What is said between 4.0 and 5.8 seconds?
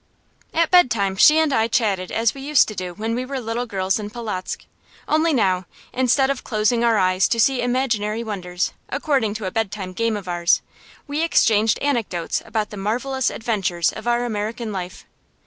Polotzk; only now,